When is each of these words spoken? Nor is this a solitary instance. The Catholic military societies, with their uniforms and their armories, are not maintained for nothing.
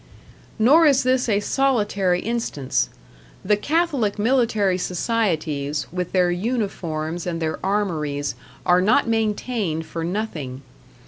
Nor 0.57 0.87
is 0.87 1.03
this 1.03 1.29
a 1.29 1.39
solitary 1.41 2.21
instance. 2.21 2.89
The 3.45 3.55
Catholic 3.55 4.17
military 4.17 4.79
societies, 4.79 5.85
with 5.91 6.11
their 6.11 6.31
uniforms 6.31 7.27
and 7.27 7.39
their 7.39 7.63
armories, 7.63 8.33
are 8.65 8.81
not 8.81 9.07
maintained 9.07 9.85
for 9.85 10.03
nothing. 10.03 10.63